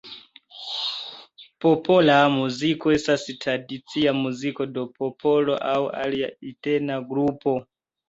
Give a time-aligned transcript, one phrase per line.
[1.65, 7.59] Popola muziko estas tradicia muziko de popolo aŭ alia etna grupo.